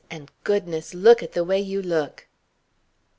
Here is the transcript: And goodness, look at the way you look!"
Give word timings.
And 0.09 0.31
goodness, 0.43 0.95
look 0.95 1.21
at 1.21 1.33
the 1.33 1.43
way 1.43 1.59
you 1.59 1.79
look!" 1.79 2.25